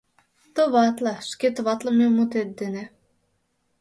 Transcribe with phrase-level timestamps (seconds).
[0.55, 2.83] «Товатле– шке товатлыме мутет дене».